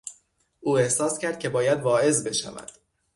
او 0.61 0.77
احساس 0.77 1.19
کرد 1.19 1.39
که 1.39 1.49
باید 1.49 1.79
واعظ 1.81 2.27
بشود. 2.27 2.71